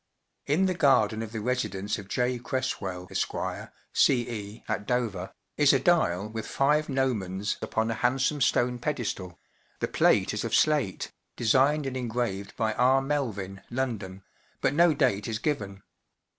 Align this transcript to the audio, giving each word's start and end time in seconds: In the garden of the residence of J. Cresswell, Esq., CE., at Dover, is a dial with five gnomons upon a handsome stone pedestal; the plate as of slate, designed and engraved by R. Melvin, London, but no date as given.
In 0.47 0.65
the 0.65 0.73
garden 0.73 1.21
of 1.21 1.31
the 1.31 1.41
residence 1.41 1.99
of 1.99 2.07
J. 2.07 2.39
Cresswell, 2.39 3.07
Esq., 3.11 3.33
CE., 3.93 4.61
at 4.67 4.87
Dover, 4.87 5.31
is 5.57 5.73
a 5.73 5.79
dial 5.79 6.27
with 6.27 6.47
five 6.47 6.89
gnomons 6.89 7.57
upon 7.61 7.91
a 7.91 7.93
handsome 7.93 8.41
stone 8.41 8.79
pedestal; 8.79 9.39
the 9.79 9.87
plate 9.87 10.33
as 10.33 10.43
of 10.43 10.55
slate, 10.55 11.11
designed 11.35 11.85
and 11.85 11.95
engraved 11.95 12.57
by 12.57 12.73
R. 12.73 12.99
Melvin, 12.99 13.61
London, 13.69 14.23
but 14.59 14.73
no 14.73 14.95
date 14.95 15.27
as 15.27 15.37
given. 15.37 15.83